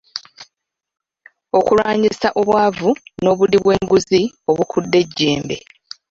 Okulwanyisa 1.57 2.27
obwavu 2.41 2.89
n'obuli 3.23 3.57
bwenguzi 3.63 4.21
obukudde 4.51 4.97
ejjembe. 5.03 5.57